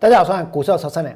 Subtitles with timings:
[0.00, 1.12] 大家好，我是股市手三人。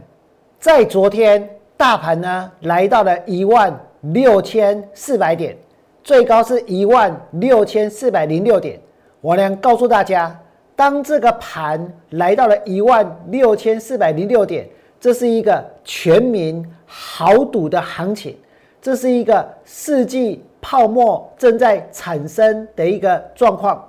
[0.58, 5.56] 在昨天，大盘呢来到了一万六千四百点，
[6.02, 8.80] 最高是一万六千四百零六点。
[9.20, 10.36] 我呢告诉大家，
[10.74, 14.68] 当这个盘来到了一万六千四百零六点，
[14.98, 18.36] 这是一个全民豪赌的行情，
[18.80, 23.88] 这是一个世纪泡沫正在产生的一个状况。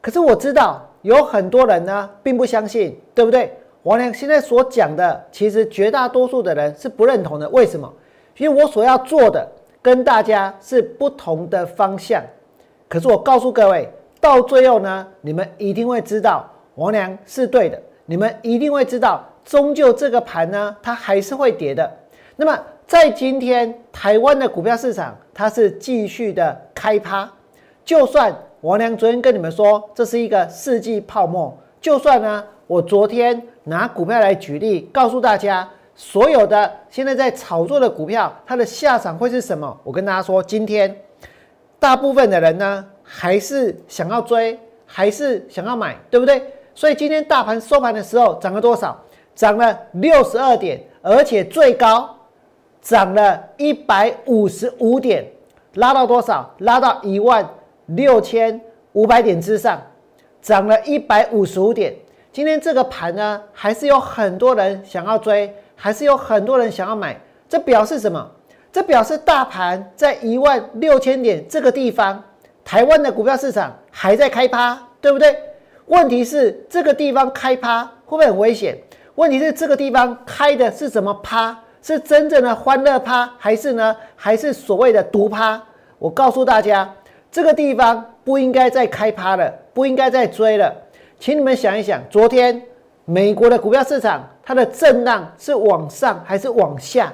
[0.00, 3.52] 可是我知道有很多人呢并不相信，对不对？
[3.82, 7.48] 王良现在所讲的，其实绝大多数的人是不认同的。
[7.48, 7.90] 为什么？
[8.36, 9.46] 因为我所要做的
[9.80, 12.22] 跟大家是不同的方向。
[12.88, 13.88] 可是我告诉各位，
[14.20, 17.80] 到最后呢，你们一定会知道王良是对的。
[18.06, 21.90] 你们一定会知道，终究这个盘呢，它还是会跌的。
[22.36, 27.30] 那么在今天台湾的股票市场，它是继续的开趴。
[27.84, 33.42] 就算王良昨天跟你们说这是一个世纪泡沫，就算呢，我昨天。
[33.64, 39.78] 拿股票来举例，告诉大家，所有的现在在炒作的股票，它的下场会是什么？
[39.84, 40.96] 我跟大家说，今天
[41.78, 46.42] 大部分的人呢，还是想要追，还是想要买，对不对？
[46.74, 48.98] 所以今天大盘收盘的时候涨了多少？
[49.34, 52.16] 涨了六十二点，而且最高
[52.80, 55.24] 涨了一百五十五点，
[55.74, 56.50] 拉到多少？
[56.58, 57.48] 拉到一万
[57.86, 58.58] 六千
[58.94, 59.80] 五百点之上，
[60.40, 61.94] 涨了一百五十五点。
[62.32, 67.18] 今天这个盘呢，还是有很多人想要追，还是有很多人想要买。
[67.48, 68.30] 这表示什么？
[68.70, 72.22] 这表示大盘在一万六千点这个地方，
[72.64, 75.36] 台湾的股票市场还在开趴，对不对？
[75.86, 78.78] 问题是这个地方开趴会不会很危险？
[79.16, 81.58] 问题是这个地方开的是什么趴？
[81.82, 83.96] 是真正的欢乐趴，还是呢？
[84.14, 85.60] 还是所谓的毒趴？
[85.98, 86.88] 我告诉大家，
[87.32, 90.72] 这个地方不应该再开趴了，不应该再追了。
[91.20, 92.60] 请你们想一想，昨天
[93.04, 97.12] 美国的股票市场它的震荡是往上还是往下？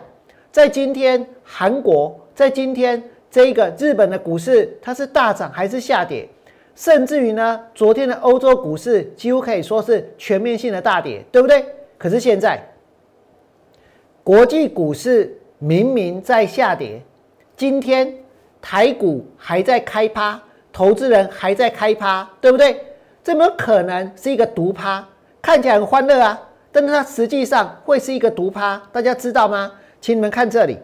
[0.52, 6.26] 在今天韩国，在今天这一个日本的股市，它是大涨还是下跌？
[6.76, 11.66] 甚至于呢，昨天的欧洲股市几乎可以说是全面性的大跌，对不对？
[11.98, 12.62] 可是现在
[14.22, 17.02] 国际股市明明在下跌，
[17.56, 18.14] 今天
[18.62, 20.40] 台股还在开趴，
[20.72, 22.80] 投资人还在开趴，对不对？
[23.26, 25.04] 这么可能是一个毒趴，
[25.42, 29.72] 看起来很欢乐啊，但是它实际上会是一个毒趴，大家知道吗？
[30.00, 30.78] 请你们看这里，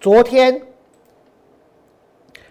[0.00, 0.60] 昨天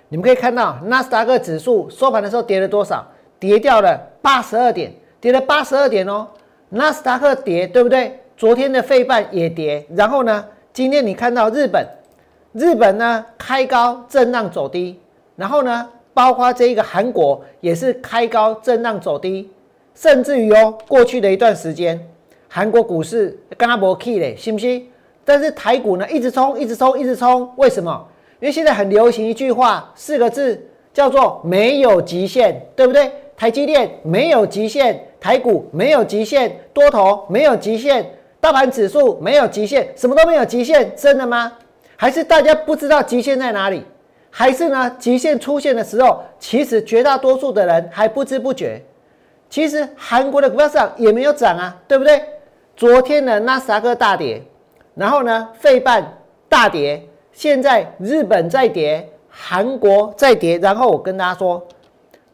[0.08, 3.06] 你们可以看到纳斯达克指数收盘的时候跌了多少？
[3.38, 6.26] 跌掉了八十二点，跌了八十二点哦。
[6.70, 8.18] 纳斯达克跌，对不对？
[8.38, 11.86] 昨天的费半也跌，然后呢，今天你看到日本，
[12.54, 15.02] 日本呢开高震荡走低，
[15.36, 15.90] 然后呢？
[16.16, 19.50] 包括这一个韩国也是开高震荡走低，
[19.94, 22.00] 甚至于哦，过去的一段时间，
[22.48, 24.90] 韩国股市刚刚没 key 嘞，信不信？
[25.26, 28.08] 但是台股呢，一直冲，一直冲，一直冲，为什么？
[28.40, 33.12] 因为现在很流行一句话，四个字叫做没有极限，对不对？
[33.36, 38.10] 台积电没有极限，台股没有极限，多头没有极限，
[38.40, 41.52] 大盘指数没有极限，什么都没有极限，真的吗？
[41.98, 43.84] 还是大家不知道极限在哪里？
[44.38, 44.94] 还是呢？
[45.00, 48.82] 极限出现的时候，其实绝大多数的人还不知不觉。
[49.50, 52.22] 其实韩国的股票市场也没有涨啊，对不对？
[52.76, 54.44] 昨天的纳斯达克大跌，
[54.94, 56.18] 然后呢，费半
[56.50, 57.02] 大跌，
[57.32, 60.58] 现在日本在跌，韩国在跌。
[60.58, 61.66] 然后我跟大家说，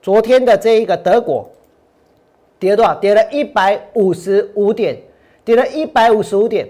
[0.02, 1.48] 昨天的这一个德国
[2.58, 2.96] 跌多少？
[2.96, 4.98] 跌了一百五十五点，
[5.46, 6.68] 跌了一百五十五点。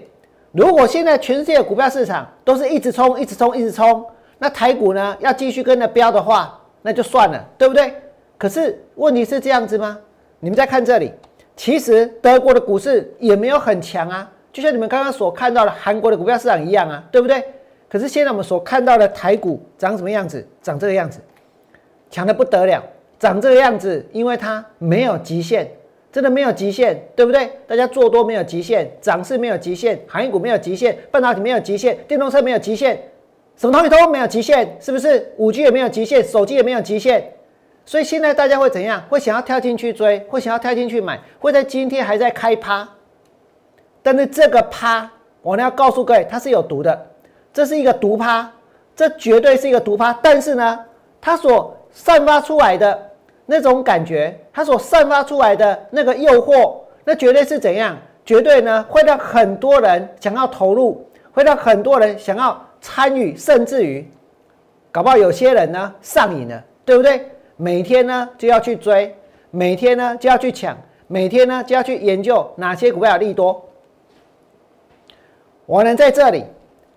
[0.50, 4.04] 如果现在全世界股票市场都是一直冲，一直冲，一直冲。
[4.42, 5.16] 那台股呢？
[5.20, 7.94] 要继续跟着飙的话，那就算了，对不对？
[8.36, 9.96] 可是问题是这样子吗？
[10.40, 11.12] 你们再看这里，
[11.54, 17.40] 其实德国的股市也没有很强啊，就像你们刚刚所看到的韩国的股票市场一样啊，对不对？
[17.88, 20.44] 可是现在我们所看到的台股长什么样子？
[20.60, 21.20] 长这个样子，
[22.10, 22.82] 强的不得了，
[23.20, 25.70] 长这个样子，因为它没有极限，
[26.10, 27.48] 真的没有极限，对不对？
[27.68, 33.00] 大家做多没有极限，涨势没有极限，行业股没有极限，半导体没有极限，电动车没有极限。
[33.62, 35.32] 什么东西都没有极限，是不是？
[35.36, 37.32] 五 G 也没有极限，手机也没有极限，
[37.86, 39.00] 所以现在大家会怎样？
[39.08, 42.88] 会想要跳进去追，会想要跳进去买，会在今天还在开趴。
[44.02, 45.08] 但是这个趴，
[45.42, 47.06] 我呢要告诉各位，它是有毒的，
[47.52, 48.50] 这是一个毒趴，
[48.96, 50.12] 这绝对是一个毒趴。
[50.20, 50.80] 但是呢，
[51.20, 53.10] 它所散发出来的
[53.46, 57.96] 那种感觉，它所散发出来的那个诱惑，那绝对是怎样？
[58.26, 62.60] 绝对呢会让很多人想要投入，会让很多人想要。
[62.82, 64.06] 参与，甚至于，
[64.90, 67.30] 搞不好有些人呢上瘾了，对不对？
[67.56, 69.16] 每天呢就要去追，
[69.50, 70.76] 每天呢就要去抢，
[71.06, 73.64] 每天呢就要去研究哪些股票利多。
[75.64, 76.44] 我能在这里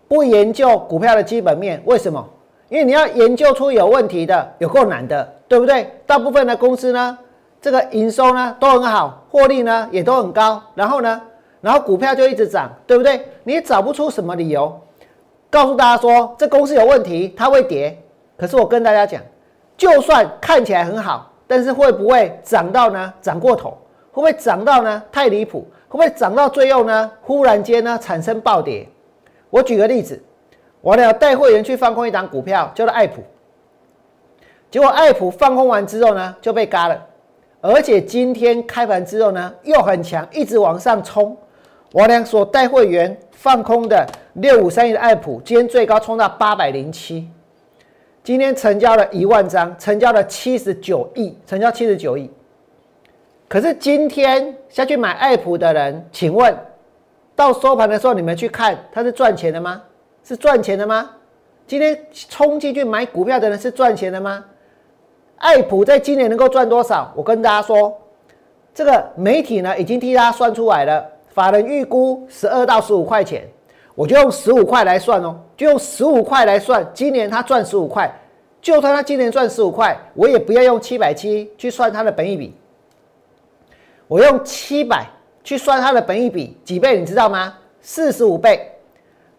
[0.08, 2.28] 不研究股票的基本面，为什么？
[2.70, 5.88] 因为你要研究出有问题的，有够难的，对不对？
[6.08, 7.16] 大部分的公司呢，
[7.62, 11.22] 这个营收呢都很好，获利呢也都很高，然后呢，
[11.62, 13.22] 然后股票就一直涨，对不对？
[13.44, 14.82] 你也找不出什么理由
[15.56, 17.98] 告诉大家说这公司有问题，它会跌。
[18.36, 19.22] 可是我跟大家讲，
[19.78, 23.14] 就算看起来很好，但是会不会涨到呢？
[23.22, 23.70] 涨过头？
[24.12, 25.02] 会不会涨到呢？
[25.14, 25.60] 太离谱？
[25.88, 27.10] 会不会涨到最后呢？
[27.22, 28.86] 忽然间呢产生暴跌？
[29.50, 30.22] 我举个例子。
[30.82, 33.24] 我呢带会员去放空一档股票，叫做爱普。
[34.70, 37.02] 结果爱普放空完之后呢，就被嘎了，
[37.62, 41.38] 而且今天开盘之后呢，又很强，一直往上冲。
[41.96, 47.26] 我俩所带会员放空的六五三一的爱普，今天最高冲到八百零七，
[48.22, 52.30] 今天成交了一万张，成交了七十九亿，成交七十九亿。
[53.48, 56.54] 可是今天下去买爱普的人，请问
[57.34, 59.82] 到收盘的时候，你们去看，他是赚钱的吗？
[60.22, 61.10] 是赚钱的吗？
[61.66, 64.44] 今天冲进去买股票的人是赚钱的吗？
[65.38, 67.14] 爱普在今年能够赚多少？
[67.16, 67.98] 我跟大家说，
[68.74, 73.46] 这个媒体呢已经替他算出来了，法人预估十二到十五块钱，
[73.94, 78.10] 我就用十五块来算哦，就用十五块来算，今年他赚十五块，
[78.62, 82.54] 就算他今年赚十五块，我也不要用七百七去算他的本益比，
[84.08, 85.06] 我用七百
[85.44, 86.98] 去算他的本益比几倍？
[86.98, 87.54] 你知道吗？
[87.82, 88.72] 四十五倍。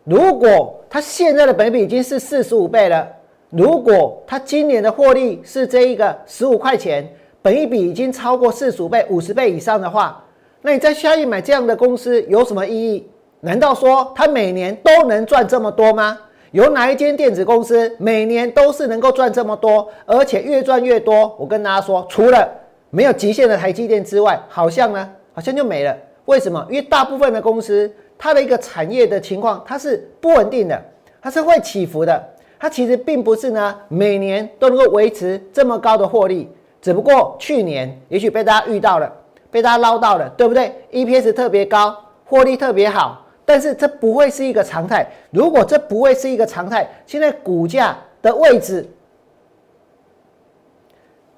[0.05, 3.09] 如果他现在的本比已经是四十五倍了，
[3.49, 7.11] 如果他今年的获利是这一个十五块钱，
[7.41, 10.23] 本一比已经超过四十五倍、五十倍以上的话，
[10.62, 13.08] 那你在下一买这样的公司有什么意义？
[13.41, 16.19] 难道说它每年都能赚这么多吗？
[16.53, 21.37] 有哪一间电子公司每年都是能够赚这么多，而且越赚越多？
[21.38, 22.49] 我跟大家说，除了
[22.91, 25.97] 没有极限的台积电之外，好像呢，好像就没了。
[26.25, 26.67] 为什么？
[26.69, 27.93] 因为大部分的公司。
[28.19, 30.82] 它的一个产业的情况，它是不稳定的，
[31.20, 32.19] 它是会起伏的。
[32.59, 36.50] 它其实并不是呢，每年都能够维持这么高的获利。
[36.81, 39.12] 只不过去年也许被大家遇到了，
[39.51, 43.27] 被大家捞到了，对不对？EPS 特别高，获利特别好。
[43.45, 45.07] 但是这不会是一个常态。
[45.31, 48.89] 如果这不会是一个常态，现在股价的位置、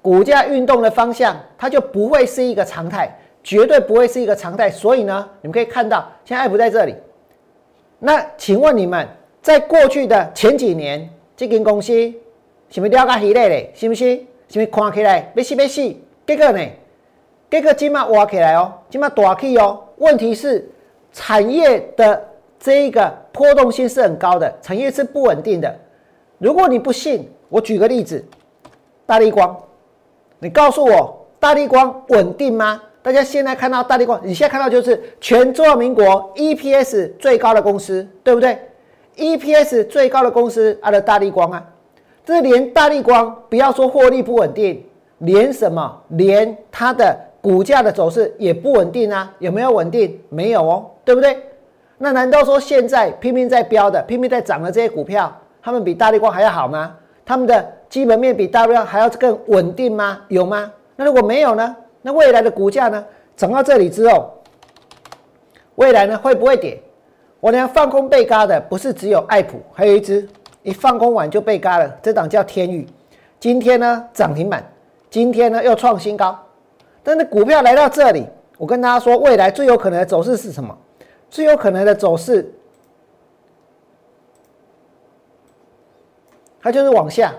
[0.01, 3.15] 股价运动的方向，它就不会是一个常态。
[3.41, 6.93] 绝对不会是一个常态，所以呢，你们可以看到，现在爱普在这里。
[7.97, 9.07] 那请问你们，
[9.41, 11.93] 在过去的前几年，这间公司
[12.69, 13.71] 是不是掉个稀累嘞？
[13.73, 14.15] 是不是？
[14.49, 15.95] 是不是看起来要死要死？
[16.27, 16.67] 结果呢？
[17.49, 19.79] 结果今嘛挖起来哦，今嘛大起哦。
[19.97, 20.69] 问题是
[21.11, 22.21] 产业的
[22.59, 25.75] 这一个波动性是很高的，产业是不稳定的。
[26.37, 28.23] 如果你不信，我举个例子，
[29.05, 29.57] 大力光，
[30.39, 32.81] 你告诉我，大力光稳定吗？
[33.01, 38.59] 大家现在看到大力光，你现在看到就是全中华民国 EPS 最高的公司，对不对
[39.17, 41.65] ？EPS 最高的公司，它的大力光啊，
[42.23, 44.85] 这连大力光不要说获利不稳定，
[45.19, 49.33] 连什么，连它的股价的走势也不稳定啊？
[49.39, 50.19] 有没有稳定？
[50.29, 51.37] 没有哦，对不对？
[51.97, 56.95] 那难道说现在拼命在飙的、拼命在涨的这些股票，他们比大力光还要好吗？
[57.25, 60.21] 他们的基本面比大力光还要更稳定吗？
[60.27, 60.71] 有吗？
[60.95, 61.75] 那如果没有呢？
[62.01, 63.05] 那未来的股价呢？
[63.35, 64.33] 涨到这里之后，
[65.75, 66.81] 未来呢会不会跌？
[67.39, 70.27] 我呢放空被嘎的不是只有爱普，还有一只
[70.63, 72.85] 一放空完就被嘎了，这档叫天宇。
[73.39, 74.61] 今天呢涨停板，
[75.09, 76.37] 今天呢又创新高。
[77.03, 78.25] 但是股票来到这里，
[78.57, 80.77] 我跟大家说，未来最有可能的走势是什么？
[81.29, 82.51] 最有可能的走势，
[86.61, 87.33] 它就是往下。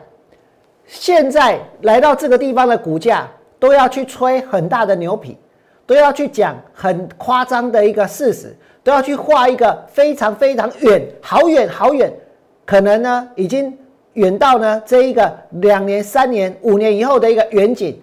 [0.86, 3.28] 现在来到这个地方的股价。
[3.60, 5.36] 都要去吹很大的牛皮，
[5.84, 12.10] 都要去讲很夸张的一个事实，都要去画一个非常非常远、好远好远，
[12.64, 13.78] 可能呢已经
[14.14, 18.00] 远到呢这一个两年、三年、五年以后的一个远景，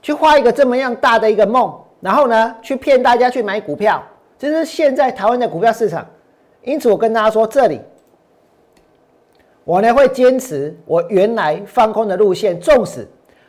[0.00, 4.02] 去画一个这么样大的一个梦，然后呢去骗大家去买股票，
[4.38, 6.06] 这是现在台湾的股票市场。
[6.62, 7.80] 因此，我跟大家说，这里
[9.64, 13.06] 我呢会坚持我原来放空的路线，纵使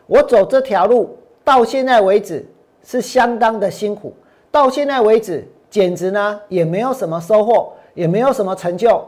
[0.08, 1.16] 我走这条路。
[1.42, 2.48] 到现在为止
[2.84, 4.16] 是相当的辛苦，
[4.52, 9.04] 到现在为止简直呢也没有什么收获，也没有什么成就。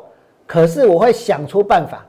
[0.48, 2.04] 可是我会想出办法，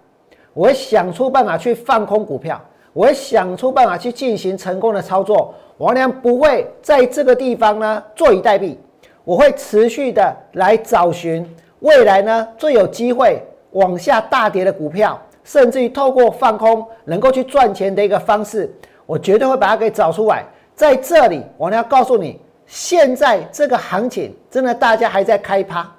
[0.54, 2.58] 我会想出办法去放空股票，
[2.92, 5.54] 我会想出办法去进行成功的操作。
[5.78, 8.76] 王良不会在这个地方呢坐以待毙，
[9.24, 11.48] 我会持续的来找寻
[11.80, 18.72] 未来呢最有机会往下大跌的股票，甚至于透过放空能够去赚钱的一个方式。
[19.06, 20.44] 我绝对会把它给找出来。
[20.74, 25.90] 在这里，我要告诉你，现在这个行情真的大家还在开趴。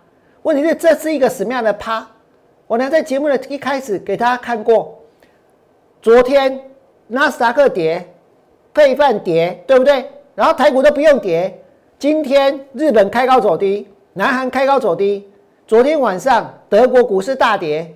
[0.44, 2.08] 问题是这是一个什么样的趴？
[2.68, 4.98] 我呢在节目的一开始给大家看过，
[6.02, 6.60] 昨天
[7.14, 8.04] 纳斯达克跌，
[8.74, 10.04] 配饭跌，对不对？
[10.34, 11.62] 然后台股都不用跌。
[12.00, 15.30] 今天日本开高走低，南韩开高走低。
[15.68, 17.94] 昨天晚上德国股市大跌，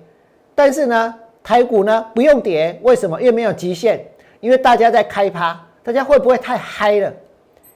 [0.54, 3.20] 但是呢台股呢不用跌，为什么？
[3.20, 4.06] 因为没有极限，
[4.38, 7.12] 因为大家在开趴，大家会不会太嗨了？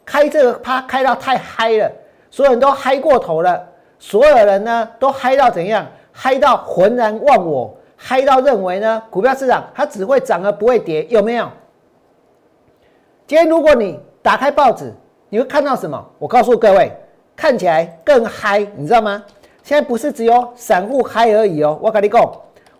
[0.04, 1.90] 开这个趴开到太嗨了，
[2.30, 3.68] 所有人都嗨过头了。
[3.98, 5.84] 所有人呢都嗨到怎样？
[6.12, 11.48] 嗨到浑然忘我，嗨到认为呢股票市场它只会涨而不会跌，有没有？
[13.28, 14.92] 今天如果你打开报纸，
[15.28, 16.04] 你会看到什么？
[16.18, 16.90] 我告诉各位，
[17.36, 19.22] 看起来更嗨，你知道吗？
[19.62, 22.32] 现在不是只有散户嗨而已哦，我跟你讲，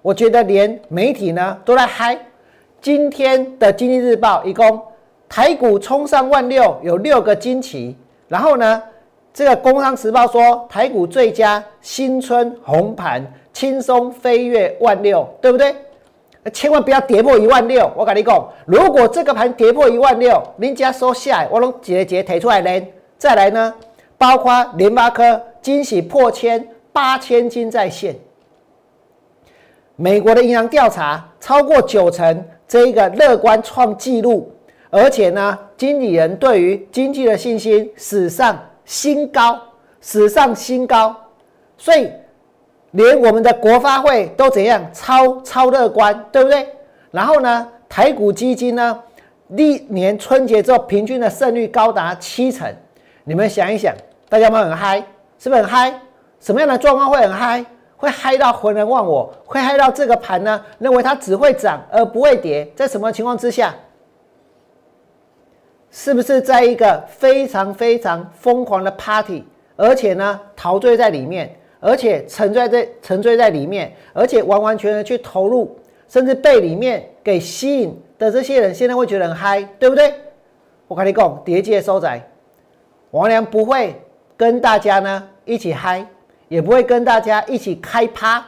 [0.03, 2.19] 我觉得连媒体呢都在嗨。
[2.81, 4.83] 今天的经济日报一共
[5.29, 8.83] 台股冲上万六，有六个惊奇，然后呢？
[9.35, 15.75] 这个《工商时报》说台股最佳新春红盘，轻松飞跃万六，对不对？
[16.53, 17.91] 千万不要跌破一万六。
[17.97, 22.87] 我跟你讲，如果这个盘跌破一万六，人家说下，我拢节节提出来呢。
[23.17, 23.73] 再来呢，
[24.19, 28.15] 包括联发科惊喜破千，八千金在线。
[29.97, 34.53] 美国的银行调查超过九成，这一个乐观创纪录，
[34.91, 38.59] 而且呢，经理人对于经济的信心史上。
[38.93, 39.59] 新高，
[40.03, 41.17] 史上新高，
[41.79, 42.13] 所以
[42.91, 46.69] 连我们的国发会都怎样超超乐观，对不对？
[47.11, 49.03] 然后呢，台股基金呢，
[49.49, 52.71] 历年春节之后平均的胜率高达七成。
[53.25, 53.95] 你们想一想，
[54.29, 55.03] 大家有没有很嗨？
[55.39, 55.99] 是不是很嗨？
[56.39, 57.65] 什么样的状况会很嗨？
[57.97, 60.63] 会嗨到浑然忘我，会嗨到这个盘呢？
[60.79, 63.75] 认为它只会涨而不会跌，在什么情况之下？
[65.95, 69.45] 是不是在一个非常非常疯狂的 party，
[69.77, 80.15] 而且呢陶醉在里面，而且沉醉在沉醉在里面，而且完完全全去投入，甚至被里面给吸引的这些人，现在会觉得很嗨，对不对？
[80.89, 82.27] 我跟你讲，叠界收窄，
[83.11, 83.95] 王良不会
[84.35, 86.07] 跟大家呢一起嗨，
[86.49, 88.43] 也不会跟大家一起开趴，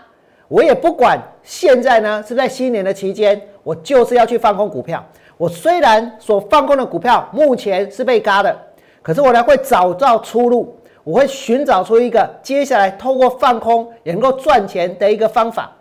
[0.48, 5.06] 我也不管现在呢是在新年的期间，我就是要去放空股票。
[5.36, 8.56] 我虽然所放空的股票目前是被嘎的，
[9.02, 15.72] 可是我呢会找到出路，我会寻找出一个接下来透过放空也能够赚钱的一个方法。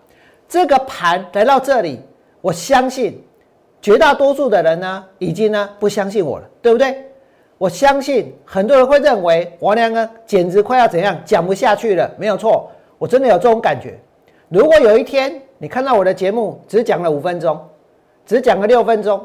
[0.48, 2.00] 这个盘来到这里，
[2.42, 3.24] 我相信
[3.82, 7.06] 绝大多数的人呢已经呢不相信我了，对不对？
[7.60, 13.98] 我相信很多人会认为王良呢简直快要怎样讲不下去了，没有错，我真的有这种感觉。
[14.50, 17.60] 如果有一天你看到我的节目只讲了五分钟，
[18.26, 19.24] 只讲了六分钟。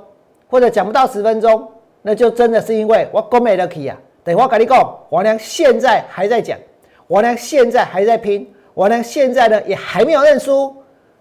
[0.48, 1.68] 或者讲不到十分钟，
[2.02, 3.96] 那就真的是因为我够没得起啊！
[4.24, 6.58] 等我跟你讲，我呢现在还在讲，
[7.06, 10.74] 我呢现在还在拼，我呢现在呢也还没有认输。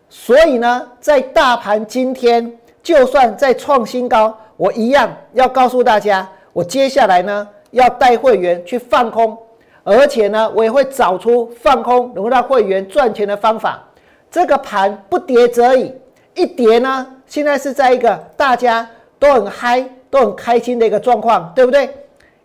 [0.09, 9.37] 所以呢，在大盘今天就算再创新高，我一样要告诉大家，我接下来呢要带会员去放空，
[9.83, 13.83] 而且呢我也会找出放空能够让会员赚钱的方法。
[14.31, 15.93] 这个盘不跌则已，
[16.35, 18.87] 一跌呢，现在是在一个大家。
[19.19, 21.89] 都很嗨，都很开心的一个状况，对不对？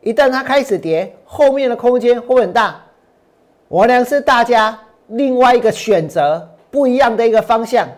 [0.00, 2.80] 一旦它开始跌，后面的空间会很大。
[3.68, 7.88] 我呢是大家另外一个选择，不一样的一个方向。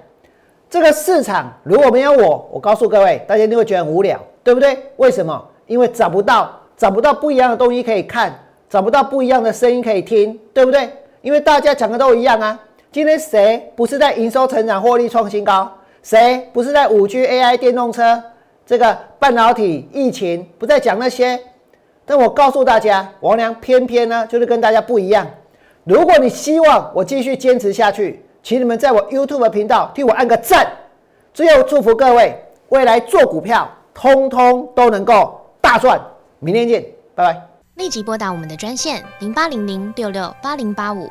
[0.69, 4.77] 这个市场如果没有我，我告诉各位，大家一定会觉得很无聊，对不对？
[4.97, 5.43] 为什么？
[5.67, 8.39] 因为找不到，找不到不一样的东西可以看，
[8.69, 10.91] 找不到不一样的声音可以听，对不对？
[11.23, 12.59] 因为大家讲的都一样啊。
[12.93, 15.73] 今天谁不是在营收成长、获利创新高？
[16.03, 18.23] 谁不是在五 G、AI、电动车？
[18.67, 21.39] 这个半导体疫情不再讲那些，
[22.07, 25.27] 但我告诉大家，王良偏偏呢就是跟大家不一样。
[25.85, 30.67] 如果你希望我继续坚持下去，请你们在我 YouTube 频道替我按个赞。
[31.33, 32.35] 最后祝福各位
[32.71, 36.01] 未来做股票，通通都能够大赚。
[36.39, 37.43] 明天见，拜拜。
[37.75, 41.11] 立即拨打我们的专线零八零零六六八零八五